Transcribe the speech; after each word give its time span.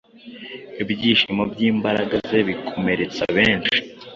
Ibyishimo 0.81 1.43
byimbaraga 1.53 2.15
zebikomeretsa 2.29 3.23
benshi 3.35 3.77